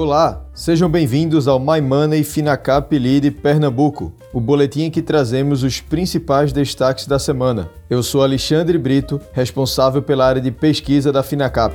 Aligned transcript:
Olá, 0.00 0.44
sejam 0.54 0.88
bem-vindos 0.88 1.48
ao 1.48 1.58
My 1.58 1.80
Money 1.80 2.22
Finacap 2.22 2.96
Lead 2.96 3.32
Pernambuco, 3.32 4.12
o 4.32 4.40
boletim 4.40 4.82
em 4.82 4.90
que 4.92 5.02
trazemos 5.02 5.64
os 5.64 5.80
principais 5.80 6.52
destaques 6.52 7.04
da 7.04 7.18
semana. 7.18 7.68
Eu 7.90 8.00
sou 8.00 8.22
Alexandre 8.22 8.78
Brito, 8.78 9.20
responsável 9.32 10.00
pela 10.00 10.24
área 10.24 10.40
de 10.40 10.52
pesquisa 10.52 11.10
da 11.10 11.24
Finacap. 11.24 11.74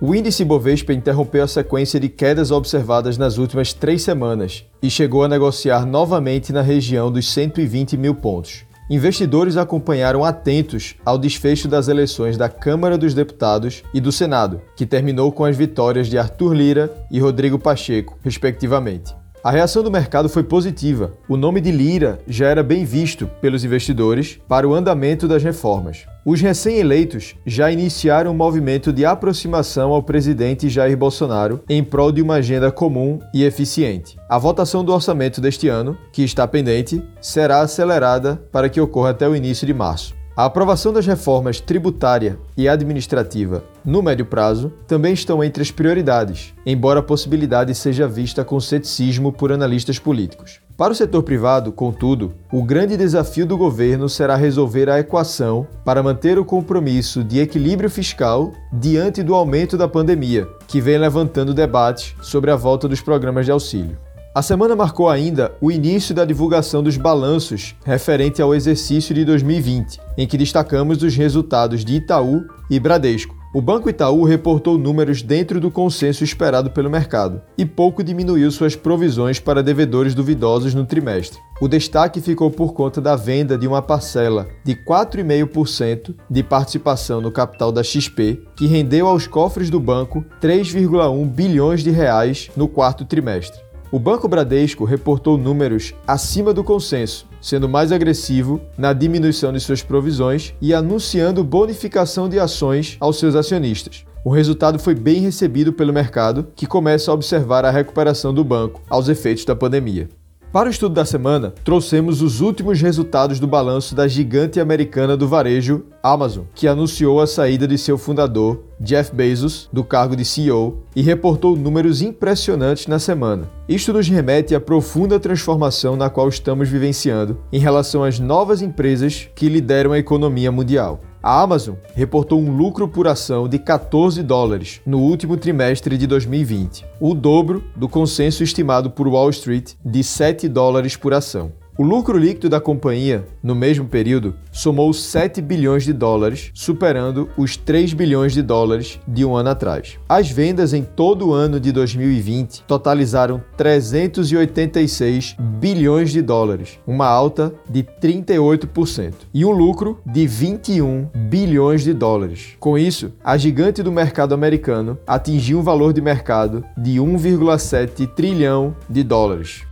O 0.00 0.12
índice 0.16 0.44
Bovespa 0.44 0.92
interrompeu 0.92 1.44
a 1.44 1.46
sequência 1.46 2.00
de 2.00 2.08
quedas 2.08 2.50
observadas 2.50 3.16
nas 3.16 3.38
últimas 3.38 3.72
três 3.72 4.02
semanas 4.02 4.64
e 4.82 4.90
chegou 4.90 5.22
a 5.22 5.28
negociar 5.28 5.86
novamente 5.86 6.52
na 6.52 6.60
região 6.60 7.08
dos 7.08 7.30
120 7.30 7.96
mil 7.96 8.16
pontos. 8.16 8.64
Investidores 8.90 9.56
acompanharam 9.56 10.24
atentos 10.24 10.96
ao 11.04 11.16
desfecho 11.16 11.68
das 11.68 11.88
eleições 11.88 12.36
da 12.36 12.48
Câmara 12.48 12.98
dos 12.98 13.14
Deputados 13.14 13.82
e 13.94 14.00
do 14.00 14.10
Senado, 14.10 14.60
que 14.76 14.84
terminou 14.84 15.30
com 15.30 15.44
as 15.44 15.56
vitórias 15.56 16.08
de 16.08 16.18
Arthur 16.18 16.52
Lira 16.52 16.92
e 17.10 17.20
Rodrigo 17.20 17.58
Pacheco, 17.58 18.18
respectivamente. 18.22 19.21
A 19.44 19.50
reação 19.50 19.82
do 19.82 19.90
mercado 19.90 20.28
foi 20.28 20.44
positiva. 20.44 21.14
O 21.28 21.36
nome 21.36 21.60
de 21.60 21.72
Lira 21.72 22.20
já 22.28 22.46
era 22.46 22.62
bem 22.62 22.84
visto 22.84 23.26
pelos 23.40 23.64
investidores 23.64 24.38
para 24.46 24.68
o 24.68 24.72
andamento 24.72 25.26
das 25.26 25.42
reformas. 25.42 26.06
Os 26.24 26.40
recém-eleitos 26.40 27.34
já 27.44 27.68
iniciaram 27.68 28.30
um 28.30 28.34
movimento 28.34 28.92
de 28.92 29.04
aproximação 29.04 29.92
ao 29.92 30.00
presidente 30.00 30.68
Jair 30.68 30.96
Bolsonaro 30.96 31.60
em 31.68 31.82
prol 31.82 32.12
de 32.12 32.22
uma 32.22 32.34
agenda 32.34 32.70
comum 32.70 33.18
e 33.34 33.42
eficiente. 33.42 34.16
A 34.28 34.38
votação 34.38 34.84
do 34.84 34.92
orçamento 34.92 35.40
deste 35.40 35.66
ano, 35.66 35.98
que 36.12 36.22
está 36.22 36.46
pendente, 36.46 37.02
será 37.20 37.62
acelerada 37.62 38.40
para 38.52 38.68
que 38.68 38.80
ocorra 38.80 39.10
até 39.10 39.28
o 39.28 39.34
início 39.34 39.66
de 39.66 39.74
março. 39.74 40.21
A 40.34 40.46
aprovação 40.46 40.94
das 40.94 41.06
reformas 41.06 41.60
tributária 41.60 42.38
e 42.56 42.66
administrativa 42.66 43.62
no 43.84 44.02
médio 44.02 44.24
prazo 44.24 44.72
também 44.86 45.12
estão 45.12 45.44
entre 45.44 45.62
as 45.62 45.70
prioridades, 45.70 46.54
embora 46.64 47.00
a 47.00 47.02
possibilidade 47.02 47.74
seja 47.74 48.08
vista 48.08 48.42
com 48.42 48.58
ceticismo 48.58 49.30
por 49.30 49.52
analistas 49.52 49.98
políticos. 49.98 50.60
Para 50.74 50.94
o 50.94 50.96
setor 50.96 51.22
privado, 51.22 51.70
contudo, 51.70 52.32
o 52.50 52.62
grande 52.62 52.96
desafio 52.96 53.44
do 53.44 53.58
governo 53.58 54.08
será 54.08 54.34
resolver 54.34 54.88
a 54.88 54.98
equação 54.98 55.66
para 55.84 56.02
manter 56.02 56.38
o 56.38 56.46
compromisso 56.46 57.22
de 57.22 57.38
equilíbrio 57.38 57.90
fiscal 57.90 58.52
diante 58.72 59.22
do 59.22 59.34
aumento 59.34 59.76
da 59.76 59.86
pandemia, 59.86 60.48
que 60.66 60.80
vem 60.80 60.96
levantando 60.96 61.52
debates 61.52 62.14
sobre 62.22 62.50
a 62.50 62.56
volta 62.56 62.88
dos 62.88 63.02
programas 63.02 63.44
de 63.44 63.52
auxílio. 63.52 63.98
A 64.34 64.40
semana 64.40 64.74
marcou 64.74 65.10
ainda 65.10 65.54
o 65.60 65.70
início 65.70 66.14
da 66.14 66.24
divulgação 66.24 66.82
dos 66.82 66.96
balanços 66.96 67.74
referente 67.84 68.40
ao 68.40 68.54
exercício 68.54 69.14
de 69.14 69.26
2020, 69.26 70.00
em 70.16 70.26
que 70.26 70.38
destacamos 70.38 71.02
os 71.02 71.14
resultados 71.14 71.84
de 71.84 71.96
Itaú 71.96 72.42
e 72.70 72.80
Bradesco. 72.80 73.36
O 73.54 73.60
Banco 73.60 73.90
Itaú 73.90 74.24
reportou 74.24 74.78
números 74.78 75.20
dentro 75.20 75.60
do 75.60 75.70
consenso 75.70 76.24
esperado 76.24 76.70
pelo 76.70 76.88
mercado 76.88 77.42
e 77.58 77.66
pouco 77.66 78.02
diminuiu 78.02 78.50
suas 78.50 78.74
provisões 78.74 79.38
para 79.38 79.62
devedores 79.62 80.14
duvidosos 80.14 80.72
no 80.72 80.86
trimestre. 80.86 81.38
O 81.60 81.68
destaque 81.68 82.18
ficou 82.18 82.50
por 82.50 82.72
conta 82.72 83.02
da 83.02 83.14
venda 83.14 83.58
de 83.58 83.68
uma 83.68 83.82
parcela 83.82 84.48
de 84.64 84.74
4,5% 84.74 86.14
de 86.30 86.42
participação 86.42 87.20
no 87.20 87.30
capital 87.30 87.70
da 87.70 87.82
XP, 87.82 88.42
que 88.56 88.66
rendeu 88.66 89.06
aos 89.06 89.26
cofres 89.26 89.68
do 89.68 89.78
banco 89.78 90.24
3,1 90.40 91.26
bilhões 91.28 91.82
de 91.84 91.90
reais 91.90 92.50
no 92.56 92.66
quarto 92.66 93.04
trimestre. 93.04 93.60
O 93.92 93.98
Banco 93.98 94.26
Bradesco 94.26 94.86
reportou 94.86 95.36
números 95.36 95.92
acima 96.06 96.54
do 96.54 96.64
consenso, 96.64 97.26
sendo 97.42 97.68
mais 97.68 97.92
agressivo 97.92 98.58
na 98.78 98.94
diminuição 98.94 99.52
de 99.52 99.60
suas 99.60 99.82
provisões 99.82 100.54
e 100.62 100.72
anunciando 100.72 101.44
bonificação 101.44 102.26
de 102.26 102.40
ações 102.40 102.96
aos 102.98 103.18
seus 103.18 103.34
acionistas. 103.34 104.06
O 104.24 104.30
resultado 104.30 104.78
foi 104.78 104.94
bem 104.94 105.20
recebido 105.20 105.74
pelo 105.74 105.92
mercado, 105.92 106.46
que 106.56 106.66
começa 106.66 107.10
a 107.10 107.14
observar 107.14 107.66
a 107.66 107.70
recuperação 107.70 108.32
do 108.32 108.42
banco 108.42 108.80
aos 108.88 109.10
efeitos 109.10 109.44
da 109.44 109.54
pandemia. 109.54 110.08
Para 110.52 110.68
o 110.68 110.70
estudo 110.70 110.94
da 110.94 111.06
semana, 111.06 111.54
trouxemos 111.64 112.20
os 112.20 112.42
últimos 112.42 112.78
resultados 112.78 113.40
do 113.40 113.46
balanço 113.46 113.94
da 113.94 114.06
gigante 114.06 114.60
americana 114.60 115.16
do 115.16 115.26
varejo, 115.26 115.86
Amazon, 116.02 116.44
que 116.54 116.68
anunciou 116.68 117.22
a 117.22 117.26
saída 117.26 117.66
de 117.66 117.78
seu 117.78 117.96
fundador, 117.96 118.62
Jeff 118.78 119.14
Bezos, 119.14 119.66
do 119.72 119.82
cargo 119.82 120.14
de 120.14 120.26
CEO 120.26 120.82
e 120.94 121.00
reportou 121.00 121.56
números 121.56 122.02
impressionantes 122.02 122.86
na 122.86 122.98
semana. 122.98 123.50
Isto 123.66 123.94
nos 123.94 124.06
remete 124.06 124.54
à 124.54 124.60
profunda 124.60 125.18
transformação 125.18 125.96
na 125.96 126.10
qual 126.10 126.28
estamos 126.28 126.68
vivenciando 126.68 127.38
em 127.50 127.58
relação 127.58 128.04
às 128.04 128.20
novas 128.20 128.60
empresas 128.60 129.30
que 129.34 129.48
lideram 129.48 129.92
a 129.92 129.98
economia 129.98 130.52
mundial. 130.52 131.00
A 131.22 131.40
Amazon 131.40 131.76
reportou 131.94 132.40
um 132.40 132.50
lucro 132.50 132.88
por 132.88 133.06
ação 133.06 133.48
de 133.48 133.56
14 133.56 134.24
dólares 134.24 134.80
no 134.84 134.98
último 134.98 135.36
trimestre 135.36 135.96
de 135.96 136.04
2020, 136.04 136.84
o 136.98 137.14
dobro 137.14 137.62
do 137.76 137.88
consenso 137.88 138.42
estimado 138.42 138.90
por 138.90 139.06
Wall 139.06 139.30
Street 139.30 139.74
de 139.84 140.02
7 140.02 140.48
dólares 140.48 140.96
por 140.96 141.14
ação. 141.14 141.52
O 141.78 141.82
lucro 141.82 142.18
líquido 142.18 142.50
da 142.50 142.60
companhia, 142.60 143.26
no 143.42 143.54
mesmo 143.54 143.86
período, 143.86 144.34
somou 144.52 144.92
7 144.92 145.40
bilhões 145.40 145.84
de 145.84 145.94
dólares, 145.94 146.50
superando 146.52 147.30
os 147.34 147.56
3 147.56 147.94
bilhões 147.94 148.34
de 148.34 148.42
dólares 148.42 149.00
de 149.08 149.24
um 149.24 149.34
ano 149.34 149.48
atrás. 149.48 149.98
As 150.06 150.30
vendas 150.30 150.74
em 150.74 150.82
todo 150.82 151.28
o 151.28 151.32
ano 151.32 151.58
de 151.58 151.72
2020 151.72 152.64
totalizaram 152.64 153.42
386 153.56 155.34
bilhões 155.58 156.10
de 156.10 156.20
dólares, 156.20 156.78
uma 156.86 157.06
alta 157.06 157.54
de 157.70 157.82
38%, 157.82 159.14
e 159.32 159.42
um 159.42 159.50
lucro 159.50 159.98
de 160.04 160.26
21 160.26 161.08
bilhões 161.30 161.82
de 161.82 161.94
dólares. 161.94 162.48
Com 162.60 162.76
isso, 162.76 163.12
a 163.24 163.38
gigante 163.38 163.82
do 163.82 163.90
mercado 163.90 164.34
americano 164.34 164.98
atingiu 165.06 165.60
um 165.60 165.62
valor 165.62 165.94
de 165.94 166.02
mercado 166.02 166.62
de 166.76 166.98
1,7 166.98 168.06
trilhão 168.08 168.76
de 168.90 169.02
dólares. 169.02 169.62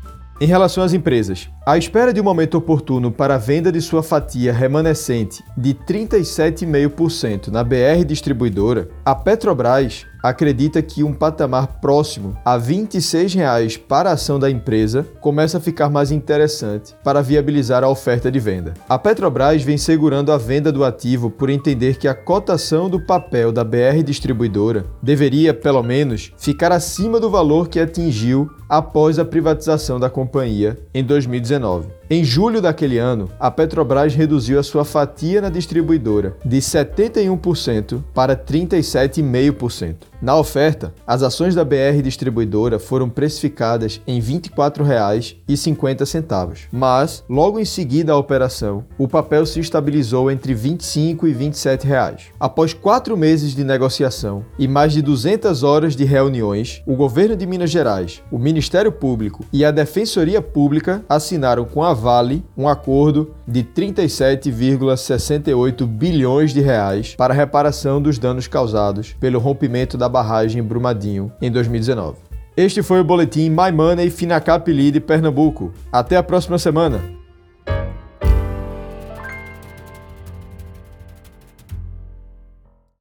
Em 0.42 0.46
relação 0.46 0.82
às 0.82 0.94
empresas, 0.94 1.50
à 1.64 1.76
espera 1.76 2.12
de 2.12 2.20
um 2.20 2.24
momento 2.24 2.56
oportuno 2.56 3.12
para 3.12 3.34
a 3.34 3.38
venda 3.38 3.70
de 3.70 3.80
sua 3.80 4.02
fatia 4.02 4.52
remanescente 4.52 5.44
de 5.56 5.74
37,5% 5.74 7.48
na 7.48 7.62
BR 7.62 8.04
Distribuidora, 8.06 8.88
a 9.04 9.14
Petrobras 9.14 10.06
acredita 10.22 10.82
que 10.82 11.02
um 11.02 11.12
patamar 11.12 11.80
próximo 11.80 12.36
a 12.44 12.56
R$ 12.56 12.62
26,00 12.62 13.78
para 13.78 14.10
a 14.10 14.12
ação 14.14 14.38
da 14.38 14.50
empresa 14.50 15.06
começa 15.20 15.58
a 15.58 15.60
ficar 15.60 15.88
mais 15.88 16.10
interessante 16.10 16.94
para 17.02 17.22
viabilizar 17.22 17.82
a 17.82 17.88
oferta 17.88 18.30
de 18.30 18.38
venda. 18.38 18.74
A 18.88 18.98
Petrobras 18.98 19.62
vem 19.62 19.78
segurando 19.78 20.32
a 20.32 20.36
venda 20.36 20.70
do 20.70 20.84
ativo 20.84 21.30
por 21.30 21.48
entender 21.48 21.96
que 21.96 22.08
a 22.08 22.14
cotação 22.14 22.88
do 22.88 23.00
papel 23.00 23.52
da 23.52 23.64
BR 23.64 24.02
Distribuidora 24.04 24.84
deveria, 25.02 25.54
pelo 25.54 25.82
menos, 25.82 26.32
ficar 26.36 26.72
acima 26.72 27.18
do 27.18 27.30
valor 27.30 27.68
que 27.68 27.80
atingiu 27.80 28.50
após 28.68 29.18
a 29.18 29.24
privatização 29.24 29.98
da 29.98 30.10
companhia 30.10 30.78
em 30.94 31.02
2019. 31.02 31.49
XIX. 31.50 31.99
Em 32.12 32.24
julho 32.24 32.60
daquele 32.60 32.98
ano, 32.98 33.30
a 33.38 33.52
Petrobras 33.52 34.16
reduziu 34.16 34.58
a 34.58 34.64
sua 34.64 34.84
fatia 34.84 35.40
na 35.40 35.48
distribuidora 35.48 36.36
de 36.44 36.56
71% 36.56 38.02
para 38.12 38.34
37,5%. 38.34 39.94
Na 40.20 40.36
oferta, 40.36 40.92
as 41.06 41.22
ações 41.22 41.54
da 41.54 41.64
BR 41.64 42.02
Distribuidora 42.02 42.80
foram 42.80 43.08
precificadas 43.08 44.02
em 44.06 44.20
R$ 44.20 44.40
24,50, 44.40 46.68
mas 46.70 47.24
logo 47.28 47.58
em 47.60 47.64
seguida 47.64 48.12
à 48.12 48.16
operação, 48.16 48.84
o 48.98 49.08
papel 49.08 49.46
se 49.46 49.60
estabilizou 49.60 50.30
entre 50.30 50.52
R$ 50.52 50.58
25 50.58 51.26
e 51.28 51.32
27 51.32 51.86
reais. 51.86 52.24
Após 52.40 52.74
quatro 52.74 53.16
meses 53.16 53.54
de 53.54 53.64
negociação 53.64 54.44
e 54.58 54.66
mais 54.66 54.92
de 54.92 55.00
200 55.00 55.62
horas 55.62 55.96
de 55.96 56.04
reuniões, 56.04 56.82
o 56.86 56.96
governo 56.96 57.36
de 57.36 57.46
Minas 57.46 57.70
Gerais, 57.70 58.20
o 58.32 58.38
Ministério 58.38 58.92
Público 58.92 59.44
e 59.52 59.64
a 59.64 59.70
Defensoria 59.70 60.42
Pública 60.42 61.04
assinaram 61.08 61.64
com 61.64 61.84
a 61.84 61.99
Vale 62.00 62.42
um 62.56 62.66
acordo 62.66 63.34
de 63.46 63.62
37,68 63.62 65.86
bilhões 65.86 66.54
de 66.54 66.62
reais 66.62 67.14
para 67.14 67.34
reparação 67.34 68.00
dos 68.00 68.18
danos 68.18 68.48
causados 68.48 69.14
pelo 69.20 69.38
rompimento 69.38 69.98
da 69.98 70.08
barragem 70.08 70.62
Brumadinho 70.62 71.30
em 71.42 71.50
2019. 71.50 72.16
Este 72.56 72.82
foi 72.82 73.00
o 73.00 73.04
boletim 73.04 73.50
My 73.50 73.70
Money 73.70 74.08
Finacap 74.08 74.72
Lead 74.72 74.98
Pernambuco. 75.00 75.74
Até 75.92 76.16
a 76.16 76.22
próxima 76.22 76.58
semana. 76.58 77.19